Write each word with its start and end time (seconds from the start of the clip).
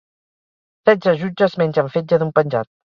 Setze 0.89 1.15
jutges 1.21 1.59
mengen 1.65 1.95
fetge 1.97 2.25
d'un 2.25 2.37
penjat 2.43 2.77